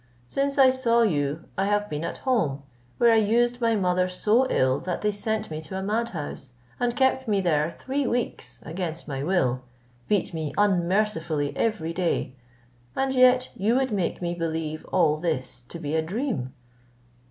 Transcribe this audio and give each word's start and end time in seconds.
Since 0.25 0.57
I 0.57 0.71
saw 0.71 1.03
you 1.03 1.43
I 1.55 1.65
have 1.65 1.87
been 1.87 2.03
at 2.03 2.17
home, 2.17 2.63
where 2.97 3.11
I 3.13 3.17
used 3.17 3.61
my 3.61 3.75
mother 3.75 4.07
so 4.07 4.47
ill 4.49 4.79
that 4.79 5.03
they 5.03 5.11
sent 5.11 5.51
me 5.51 5.61
to 5.61 5.77
a 5.77 5.83
mad 5.83 6.09
house, 6.09 6.53
and 6.79 6.95
kept 6.95 7.27
me 7.27 7.39
there 7.39 7.69
three 7.69 8.07
weeks 8.07 8.57
against 8.63 9.07
my 9.07 9.21
will, 9.21 9.61
beat 10.07 10.33
me 10.33 10.55
unmercifully 10.57 11.55
every 11.55 11.93
day, 11.93 12.33
and 12.95 13.13
yet 13.13 13.51
you 13.55 13.75
would 13.75 13.91
make 13.91 14.23
me 14.23 14.33
believe 14.33 14.83
all 14.85 15.17
this 15.17 15.65
to 15.69 15.77
be 15.77 15.93
a 15.95 16.01
dream." 16.01 16.51